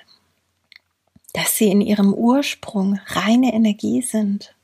dass 1.33 1.55
sie 1.55 1.69
in 1.69 1.81
ihrem 1.81 2.15
Ursprung 2.15 2.99
reine 3.05 3.53
Energie 3.53 4.01
sind, 4.01 4.55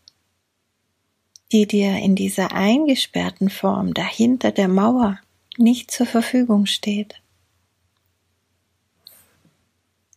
die 1.51 1.67
dir 1.67 1.97
in 1.97 2.15
dieser 2.15 2.51
eingesperrten 2.51 3.51
Form 3.51 3.93
dahinter 3.93 4.51
der 4.51 4.69
Mauer 4.69 5.19
nicht 5.55 5.91
zur 5.91 6.07
Verfügung 6.07 6.65
steht. 6.65 7.21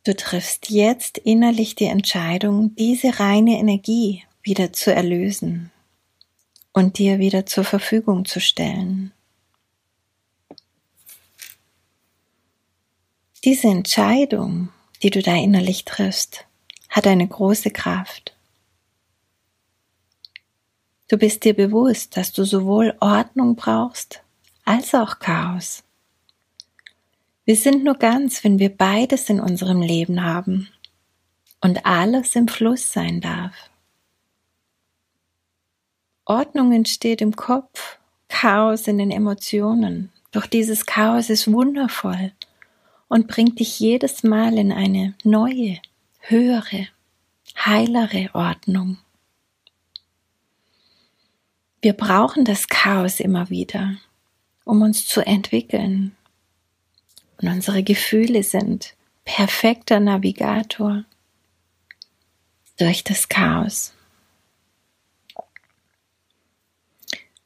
Du 0.04 0.14
triffst 0.16 0.70
jetzt 0.70 1.18
innerlich 1.18 1.74
die 1.74 1.84
Entscheidung, 1.84 2.74
diese 2.76 3.20
reine 3.20 3.58
Energie 3.58 4.24
wieder 4.42 4.72
zu 4.72 4.94
erlösen 4.94 5.70
und 6.72 6.98
dir 6.98 7.18
wieder 7.18 7.44
zur 7.46 7.64
Verfügung 7.64 8.24
zu 8.24 8.40
stellen. 8.40 9.12
Diese 13.44 13.68
Entscheidung, 13.68 14.70
die 15.02 15.10
du 15.10 15.22
da 15.22 15.34
innerlich 15.34 15.84
triffst, 15.84 16.46
hat 16.88 17.06
eine 17.06 17.26
große 17.26 17.70
Kraft. 17.70 18.34
Du 21.08 21.16
bist 21.16 21.44
dir 21.44 21.54
bewusst, 21.54 22.16
dass 22.16 22.32
du 22.32 22.44
sowohl 22.44 22.96
Ordnung 23.00 23.56
brauchst 23.56 24.22
als 24.64 24.94
auch 24.94 25.18
Chaos. 25.18 25.82
Wir 27.48 27.56
sind 27.56 27.82
nur 27.82 27.94
ganz, 27.94 28.44
wenn 28.44 28.58
wir 28.58 28.68
beides 28.68 29.30
in 29.30 29.40
unserem 29.40 29.80
Leben 29.80 30.22
haben 30.22 30.68
und 31.62 31.86
alles 31.86 32.36
im 32.36 32.46
Fluss 32.46 32.92
sein 32.92 33.22
darf. 33.22 33.54
Ordnung 36.26 36.72
entsteht 36.72 37.22
im 37.22 37.34
Kopf, 37.34 37.96
Chaos 38.28 38.86
in 38.86 38.98
den 38.98 39.10
Emotionen. 39.10 40.12
Doch 40.30 40.44
dieses 40.44 40.84
Chaos 40.84 41.30
ist 41.30 41.50
wundervoll 41.50 42.32
und 43.08 43.28
bringt 43.28 43.60
dich 43.60 43.80
jedes 43.80 44.22
Mal 44.22 44.58
in 44.58 44.70
eine 44.70 45.14
neue, 45.24 45.78
höhere, 46.20 46.88
heilere 47.56 48.28
Ordnung. 48.34 48.98
Wir 51.80 51.94
brauchen 51.94 52.44
das 52.44 52.68
Chaos 52.68 53.20
immer 53.20 53.48
wieder, 53.48 53.94
um 54.66 54.82
uns 54.82 55.06
zu 55.06 55.24
entwickeln, 55.24 56.14
und 57.40 57.48
unsere 57.48 57.82
Gefühle 57.82 58.42
sind 58.42 58.94
perfekter 59.24 60.00
Navigator 60.00 61.04
durch 62.78 63.04
das 63.04 63.28
Chaos. 63.28 63.92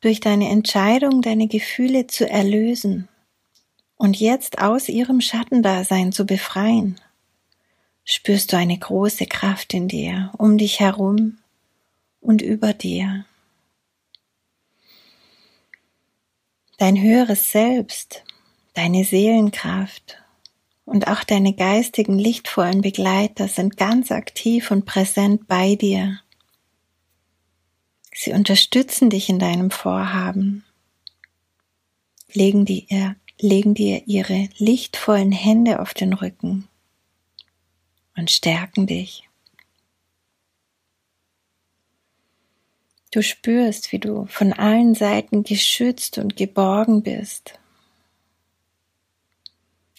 Durch 0.00 0.20
deine 0.20 0.48
Entscheidung, 0.48 1.22
deine 1.22 1.46
Gefühle 1.46 2.06
zu 2.06 2.28
erlösen 2.28 3.08
und 3.96 4.18
jetzt 4.18 4.58
aus 4.58 4.88
ihrem 4.88 5.20
Schattendasein 5.20 6.12
zu 6.12 6.26
befreien, 6.26 7.00
spürst 8.04 8.52
du 8.52 8.56
eine 8.56 8.76
große 8.76 9.26
Kraft 9.26 9.74
in 9.74 9.88
dir, 9.88 10.32
um 10.38 10.58
dich 10.58 10.80
herum 10.80 11.38
und 12.20 12.42
über 12.42 12.72
dir. 12.72 13.26
Dein 16.78 17.00
höheres 17.00 17.52
Selbst 17.52 18.24
Deine 18.74 19.04
Seelenkraft 19.04 20.22
und 20.86 21.06
auch 21.06 21.24
deine 21.24 21.52
geistigen, 21.52 22.18
lichtvollen 22.18 22.80
Begleiter 22.80 23.46
sind 23.46 23.76
ganz 23.76 24.10
aktiv 24.10 24.70
und 24.70 24.86
präsent 24.86 25.46
bei 25.46 25.76
dir. 25.76 26.20
Sie 28.14 28.32
unterstützen 28.32 29.10
dich 29.10 29.28
in 29.28 29.38
deinem 29.38 29.70
Vorhaben, 29.70 30.64
legen 32.32 32.64
dir, 32.64 33.16
legen 33.38 33.74
dir 33.74 34.06
ihre 34.06 34.48
lichtvollen 34.56 35.32
Hände 35.32 35.80
auf 35.80 35.92
den 35.92 36.14
Rücken 36.14 36.66
und 38.16 38.30
stärken 38.30 38.86
dich. 38.86 39.28
Du 43.10 43.22
spürst, 43.22 43.92
wie 43.92 43.98
du 43.98 44.24
von 44.26 44.54
allen 44.54 44.94
Seiten 44.94 45.42
geschützt 45.42 46.16
und 46.16 46.36
geborgen 46.36 47.02
bist 47.02 47.58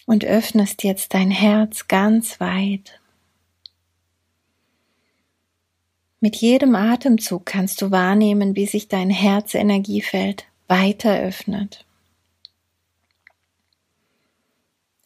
und 0.06 0.24
öffnest 0.24 0.84
jetzt 0.84 1.14
dein 1.14 1.30
Herz 1.30 1.88
ganz 1.88 2.40
weit. 2.40 3.00
Mit 6.20 6.36
jedem 6.36 6.74
Atemzug 6.74 7.44
kannst 7.44 7.82
du 7.82 7.90
wahrnehmen, 7.90 8.56
wie 8.56 8.66
sich 8.66 8.88
dein 8.88 9.10
Herzenergiefeld 9.10 10.46
weiter 10.68 11.18
öffnet. 11.20 11.84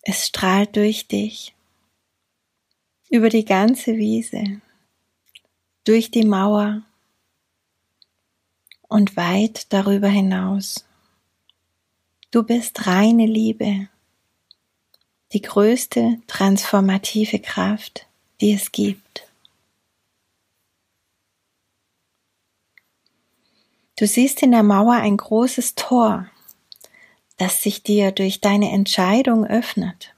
Es 0.02 0.26
strahlt 0.26 0.76
durch 0.76 1.08
dich, 1.08 1.54
über 3.10 3.28
die 3.28 3.44
ganze 3.44 3.96
Wiese, 3.96 4.60
durch 5.84 6.10
die 6.10 6.24
Mauer 6.24 6.82
und 8.88 9.16
weit 9.16 9.72
darüber 9.72 10.08
hinaus. 10.08 10.86
Du 12.30 12.42
bist 12.42 12.86
reine 12.86 13.26
Liebe 13.26 13.88
die 15.32 15.42
größte 15.42 16.20
transformative 16.26 17.38
Kraft, 17.38 18.06
die 18.40 18.52
es 18.52 18.72
gibt. 18.72 19.26
Du 23.96 24.06
siehst 24.06 24.42
in 24.42 24.52
der 24.52 24.62
Mauer 24.62 24.94
ein 24.94 25.16
großes 25.16 25.74
Tor, 25.74 26.28
das 27.36 27.62
sich 27.62 27.82
dir 27.82 28.12
durch 28.12 28.40
deine 28.40 28.70
Entscheidung 28.70 29.44
öffnet. 29.44 30.14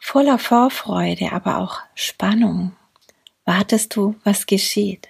Voller 0.00 0.38
Vorfreude, 0.38 1.32
aber 1.32 1.58
auch 1.58 1.78
Spannung 1.94 2.76
wartest 3.44 3.94
du, 3.94 4.16
was 4.24 4.46
geschieht. 4.46 5.08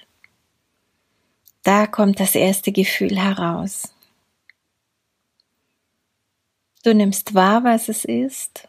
Da 1.62 1.86
kommt 1.86 2.20
das 2.20 2.34
erste 2.34 2.72
Gefühl 2.72 3.18
heraus. 3.18 3.93
Du 6.84 6.92
nimmst 6.92 7.32
wahr, 7.32 7.64
was 7.64 7.88
es 7.88 8.04
ist 8.04 8.68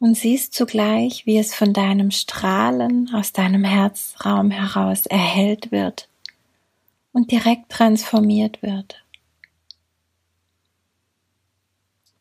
und 0.00 0.16
siehst 0.16 0.52
zugleich, 0.52 1.24
wie 1.24 1.38
es 1.38 1.54
von 1.54 1.72
deinem 1.72 2.10
Strahlen 2.10 3.08
aus 3.14 3.32
deinem 3.32 3.62
Herzraum 3.62 4.50
heraus 4.50 5.06
erhellt 5.06 5.70
wird 5.70 6.08
und 7.12 7.30
direkt 7.30 7.70
transformiert 7.70 8.62
wird. 8.62 9.04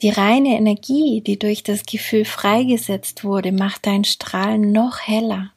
Die 0.04 0.12
reine 0.12 0.56
Energie, 0.58 1.22
die 1.22 1.40
durch 1.40 1.64
das 1.64 1.84
Gefühl 1.88 2.24
freigesetzt 2.24 3.24
wurde, 3.24 3.52
macht 3.52 3.88
dein 3.88 4.04
Strahlen 4.04 4.72
noch 4.72 5.00
heller. 5.00 5.54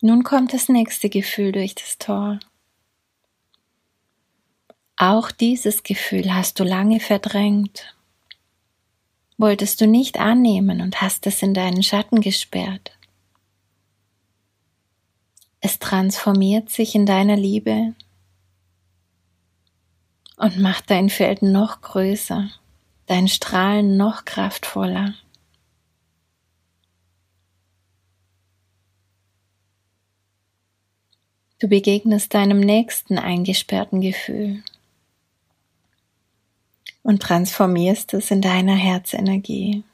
Nun 0.00 0.24
kommt 0.24 0.52
das 0.52 0.68
nächste 0.68 1.08
Gefühl 1.08 1.52
durch 1.52 1.76
das 1.76 1.98
Tor. 1.98 2.40
Auch 5.06 5.30
dieses 5.30 5.82
Gefühl 5.82 6.34
hast 6.34 6.58
du 6.58 6.64
lange 6.64 6.98
verdrängt. 6.98 7.94
Wolltest 9.36 9.82
du 9.82 9.86
nicht 9.86 10.18
annehmen 10.18 10.80
und 10.80 11.02
hast 11.02 11.26
es 11.26 11.42
in 11.42 11.52
deinen 11.52 11.82
Schatten 11.82 12.22
gesperrt. 12.22 12.96
Es 15.60 15.78
transformiert 15.78 16.70
sich 16.70 16.94
in 16.94 17.04
deiner 17.04 17.36
Liebe 17.36 17.92
und 20.38 20.58
macht 20.58 20.90
dein 20.90 21.10
Feld 21.10 21.42
noch 21.42 21.82
größer, 21.82 22.48
dein 23.04 23.28
Strahlen 23.28 23.98
noch 23.98 24.24
kraftvoller. 24.24 25.12
Du 31.58 31.68
begegnest 31.68 32.32
deinem 32.32 32.60
nächsten 32.60 33.18
eingesperrten 33.18 34.00
Gefühl 34.00 34.62
und 37.04 37.22
transformierst 37.22 38.14
es 38.14 38.32
in 38.32 38.40
deiner 38.40 38.74
Herzenergie. 38.74 39.84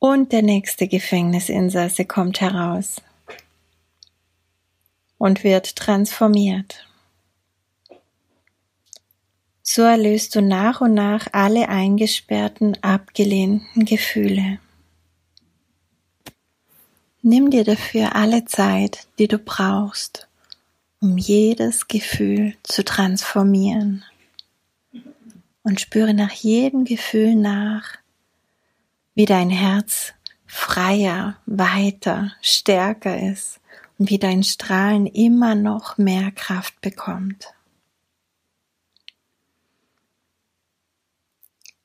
Und 0.00 0.32
der 0.32 0.42
nächste 0.42 0.88
Gefängnisinsasse 0.88 2.06
kommt 2.06 2.40
heraus 2.40 3.00
und 5.18 5.44
wird 5.44 5.76
transformiert. 5.76 6.88
So 9.62 9.82
erlöst 9.82 10.34
du 10.34 10.42
nach 10.42 10.80
und 10.80 10.94
nach 10.94 11.28
alle 11.32 11.68
eingesperrten, 11.68 12.82
abgelehnten 12.82 13.84
Gefühle. 13.84 14.58
Nimm 17.20 17.50
dir 17.50 17.62
dafür 17.64 18.16
alle 18.16 18.44
Zeit, 18.46 19.06
die 19.18 19.28
du 19.28 19.38
brauchst 19.38 20.26
um 21.02 21.18
jedes 21.18 21.88
Gefühl 21.88 22.54
zu 22.62 22.82
transformieren. 22.82 24.04
Und 25.62 25.80
spüre 25.80 26.14
nach 26.14 26.32
jedem 26.32 26.84
Gefühl 26.84 27.34
nach, 27.34 27.98
wie 29.14 29.26
dein 29.26 29.50
Herz 29.50 30.14
freier, 30.46 31.36
weiter, 31.44 32.32
stärker 32.40 33.20
ist 33.20 33.60
beobachten, 34.02 34.08
wie 34.08 34.18
dein 34.18 34.42
Strahlen 34.42 35.06
immer 35.06 35.54
noch 35.54 35.98
mehr 35.98 36.30
Kraft 36.32 36.80
bekommt. 36.80 37.54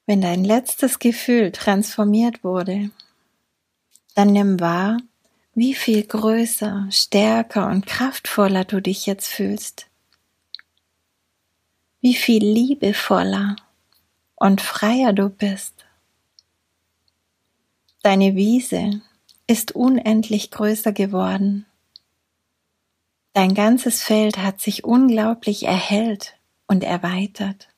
Wenn 0.06 0.22
dein 0.22 0.44
letztes 0.44 1.00
Gefühl 1.00 1.52
transformiert 1.52 2.44
wurde, 2.44 2.92
dann 4.16 4.32
nimm 4.32 4.60
wahr, 4.60 4.98
wie 5.58 5.74
viel 5.74 6.06
größer, 6.06 6.86
stärker 6.92 7.66
und 7.66 7.88
kraftvoller 7.88 8.64
du 8.64 8.80
dich 8.80 9.08
jetzt 9.08 9.28
fühlst. 9.28 9.88
Wie 12.00 12.14
viel 12.14 12.46
liebevoller 12.46 13.56
und 14.36 14.62
freier 14.62 15.14
du 15.14 15.30
bist. 15.30 15.88
Deine 18.04 18.36
Wiese 18.36 19.02
ist 19.48 19.72
unendlich 19.72 20.52
größer 20.52 20.92
geworden. 20.92 21.66
Dein 23.34 23.56
ganzes 23.56 24.04
Feld 24.04 24.38
hat 24.38 24.62
sich 24.62 24.84
unglaublich 24.84 25.64
erhellt 25.64 26.38
und 26.68 26.84
erweitert. 26.84 27.70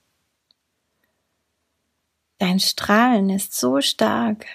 Dein 2.39 2.59
Strahlen 2.59 3.29
ist 3.29 3.53
so 3.53 3.79
stark, 3.79 4.47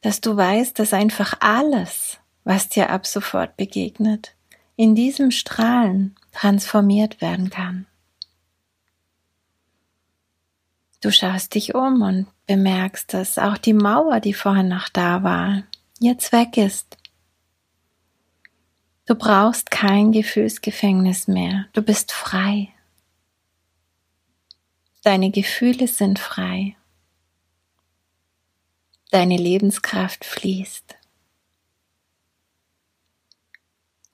dass 0.00 0.20
du 0.20 0.36
weißt, 0.36 0.80
dass 0.80 0.92
einfach 0.92 1.36
alles, 1.38 2.18
was 2.44 2.68
dir 2.68 2.90
ab 2.90 3.06
sofort 3.06 3.56
begegnet, 3.56 4.34
in 4.76 4.94
diesem 4.94 5.30
Strahlen 5.30 6.16
transformiert 6.32 7.20
werden 7.20 7.50
kann. 7.50 7.86
Du 11.00 11.10
schaust 11.10 11.54
dich 11.54 11.74
um 11.74 12.02
und 12.02 12.26
bemerkst, 12.46 13.12
dass 13.12 13.38
auch 13.38 13.58
die 13.58 13.72
Mauer, 13.72 14.20
die 14.20 14.34
vorhin 14.34 14.68
noch 14.68 14.88
da 14.88 15.22
war, 15.22 15.64
jetzt 15.98 16.32
weg 16.32 16.56
ist. 16.56 16.96
Du 19.04 19.16
brauchst 19.16 19.70
kein 19.70 20.12
Gefühlsgefängnis 20.12 21.26
mehr. 21.26 21.66
Du 21.72 21.82
bist 21.82 22.12
frei. 22.12 22.68
Deine 25.02 25.32
Gefühle 25.32 25.88
sind 25.88 26.20
frei. 26.20 26.76
Deine 29.10 29.36
Lebenskraft 29.36 30.24
fließt. 30.24 30.96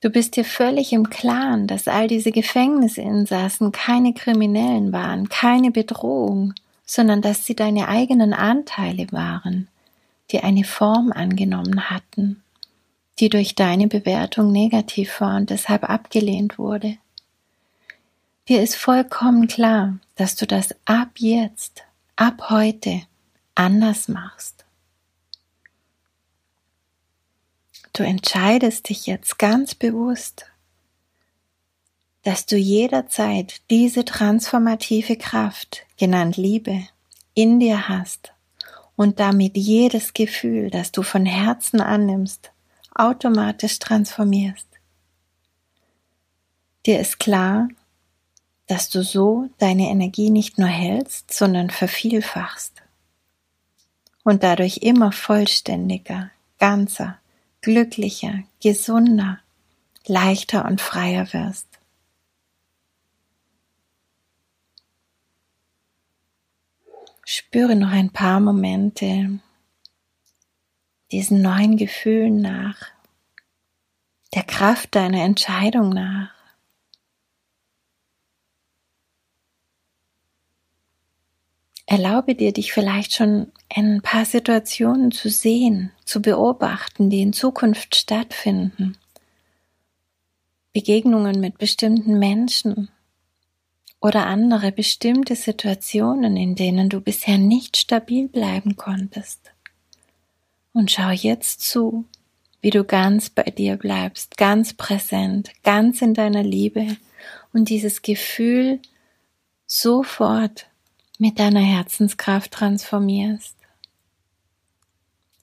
Du 0.01 0.11
bist 0.11 0.37
dir 0.37 0.45
völlig 0.45 0.93
im 0.93 1.11
Klaren, 1.11 1.67
dass 1.67 1.89
all 1.89 2.07
diese 2.07 2.31
Gefängnisinsassen 2.31 3.73
keine 3.73 4.15
Kriminellen 4.15 4.93
waren, 4.93 5.29
keine 5.29 5.73
Bedrohung, 5.73 6.55
sondern 6.87 7.21
dass 7.21 7.45
sie 7.45 7.57
deine 7.57 7.89
eigenen 7.89 8.33
Anteile 8.33 9.11
waren, 9.11 9.67
die 10.31 10.41
eine 10.41 10.63
Form 10.63 11.11
angenommen 11.11 11.91
hatten, 11.91 12.43
die 13.19 13.29
durch 13.29 13.57
deine 13.57 13.89
Bewertung 13.89 14.53
negativ 14.53 15.21
war 15.21 15.37
und 15.37 15.51
deshalb 15.51 15.91
abgelehnt 15.91 16.59
wurde. 16.59 16.97
Dir 18.49 18.63
ist 18.63 18.77
vollkommen 18.77 19.49
klar, 19.49 19.99
dass 20.15 20.37
du 20.37 20.47
das 20.47 20.77
ab 20.85 21.11
jetzt, 21.17 21.83
ab 22.15 22.51
heute 22.51 23.03
anders 23.57 24.07
machst. 24.07 24.58
Du 27.99 28.05
entscheidest 28.05 28.91
dich 28.91 29.07
jetzt 29.07 29.41
ganz 29.41 29.75
bewusst, 29.75 30.47
dass 32.23 32.47
du 32.47 32.57
jederzeit 32.57 33.61
diese 33.71 34.05
transformative 34.05 35.17
Kraft, 35.17 35.85
genannt 35.97 36.37
Liebe, 36.37 36.87
in 37.35 37.59
dir 37.59 37.89
hast 37.89 38.33
und 38.95 39.19
damit 39.19 39.57
jedes 39.57 40.15
Gefühl, 40.15 40.71
das 40.71 40.93
du 40.93 41.03
von 41.03 41.27
Herzen 41.27 41.81
annimmst, 41.81 42.53
automatisch 42.95 43.81
transformierst. 43.81 44.69
Dir 46.87 47.01
ist 47.01 47.19
klar, 47.19 47.67
dass 48.69 48.91
du 48.91 49.03
so 49.03 49.51
deine 49.59 49.89
Energie 49.89 50.31
nicht 50.31 50.57
nur 50.57 50.69
hältst, 50.69 51.35
sondern 51.35 51.69
vervielfachst 51.69 52.75
und 54.23 54.45
dadurch 54.45 54.77
immer 54.83 55.11
vollständiger, 55.11 56.31
ganzer, 56.61 57.19
glücklicher, 57.61 58.45
gesunder, 58.63 59.41
leichter 60.07 60.65
und 60.65 60.81
freier 60.81 61.33
wirst. 61.33 61.67
Spüre 67.25 67.77
noch 67.77 67.91
ein 67.91 68.11
paar 68.11 68.41
Momente 68.41 69.41
diesen 71.13 71.43
neuen 71.43 71.77
Gefühlen 71.77 72.41
nach, 72.41 72.87
der 74.35 74.43
Kraft 74.45 74.95
deiner 74.95 75.25
Entscheidung 75.25 75.91
nach. 75.91 76.33
Erlaube 81.87 82.35
dir, 82.35 82.53
dich 82.53 82.73
vielleicht 82.73 83.15
schon 83.15 83.51
in 83.75 83.97
ein 83.97 84.03
paar 84.03 84.27
Situationen 84.27 85.11
zu 85.11 85.31
sehen, 85.31 85.91
zu 86.09 86.23
beobachten, 86.23 87.11
die 87.11 87.21
in 87.21 87.35
Zukunft 87.35 87.95
stattfinden. 87.95 88.97
Begegnungen 90.73 91.39
mit 91.39 91.59
bestimmten 91.59 92.19
Menschen 92.19 92.89
oder 94.01 94.27
andere 94.27 94.73
bestimmte 94.73 95.37
Situationen, 95.37 96.37
in 96.37 96.55
denen 96.55 96.89
du 96.89 97.03
bisher 97.03 97.37
nicht 97.37 97.77
stabil 97.77 98.29
bleiben 98.29 98.77
konntest. 98.77 99.53
Und 100.73 100.91
schau 100.91 101.11
jetzt 101.11 101.61
zu, 101.61 102.07
wie 102.63 102.71
du 102.71 102.85
ganz 102.85 103.29
bei 103.29 103.43
dir 103.43 103.77
bleibst, 103.77 104.39
ganz 104.39 104.73
präsent, 104.73 105.51
ganz 105.63 106.01
in 106.01 106.15
deiner 106.15 106.43
Liebe 106.43 106.97
und 107.53 107.69
dieses 107.69 108.01
Gefühl 108.01 108.81
sofort 109.67 110.69
mit 111.19 111.39
deiner 111.39 111.61
Herzenskraft 111.61 112.53
transformierst. 112.53 113.58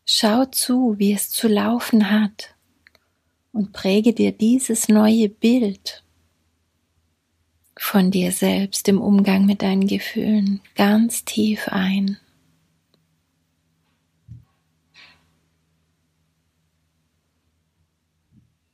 Schau 0.05 0.45
zu, 0.45 0.99
wie 0.99 1.13
es 1.13 1.31
zu 1.31 1.47
laufen 1.47 2.11
hat 2.11 2.53
und 3.51 3.73
präge 3.73 4.13
dir 4.13 4.31
dieses 4.31 4.87
neue 4.87 5.29
Bild 5.29 6.03
von 7.77 8.11
dir 8.11 8.31
selbst 8.31 8.87
im 8.87 9.01
Umgang 9.01 9.45
mit 9.45 9.63
deinen 9.63 9.87
Gefühlen 9.87 10.61
ganz 10.75 11.25
tief 11.25 11.67
ein. 11.69 12.17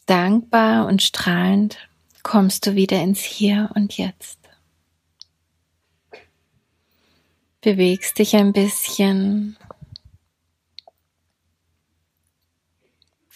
Dankbar 0.06 0.88
und 0.88 1.02
strahlend 1.02 1.78
kommst 2.24 2.68
du 2.68 2.76
wieder 2.76 3.02
ins 3.02 3.22
Hier 3.22 3.72
und 3.76 3.98
Jetzt. 3.98 4.40
Bewegst 7.62 8.20
dich 8.20 8.36
ein 8.36 8.52
bisschen, 8.52 9.56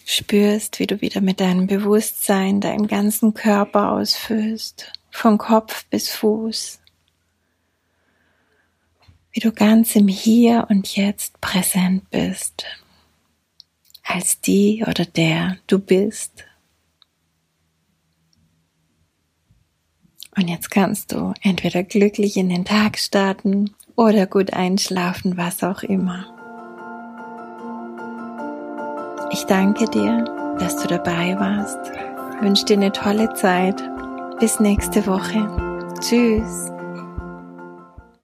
spürst, 0.06 0.80
wie 0.80 0.88
du 0.88 1.02
wieder 1.02 1.20
mit 1.20 1.40
deinem 1.40 1.68
Bewusstsein 1.68 2.62
deinen 2.62 2.88
ganzen 2.88 3.34
Körper 3.34 3.92
ausfüllst 3.92 4.94
von 5.10 5.38
Kopf 5.38 5.86
bis 5.90 6.10
Fuß, 6.10 6.80
wie 9.32 9.40
du 9.40 9.52
ganz 9.52 9.96
im 9.96 10.08
Hier 10.08 10.68
und 10.70 10.96
Jetzt 10.96 11.42
präsent 11.42 12.10
bist, 12.12 12.66
als 14.04 14.40
die 14.40 14.86
oder 14.88 15.06
der 15.06 15.58
du 15.68 15.80
bist. 15.80 16.46
Und 20.38 20.50
jetzt 20.50 20.70
kannst 20.70 21.14
du 21.14 21.34
entweder 21.42 21.84
glücklich 21.84 22.38
in 22.38 22.50
den 22.50 22.66
Tag 22.66 23.00
starten 23.00 23.74
oder 23.96 24.28
gut 24.28 24.54
einschlafen, 24.54 25.38
was 25.38 25.64
auch 25.64 25.82
immer. 25.82 26.35
Ich 29.32 29.46
danke 29.46 29.86
dir, 29.86 30.24
dass 30.60 30.78
du 30.78 30.88
dabei 30.88 31.36
warst. 31.40 31.80
Ich 32.36 32.42
wünsche 32.42 32.66
dir 32.66 32.78
eine 32.78 32.92
tolle 32.92 33.34
Zeit 33.34 33.84
bis 34.40 34.60
nächste 34.60 35.06
Woche. 35.08 35.48
Tschüss. 36.00 36.75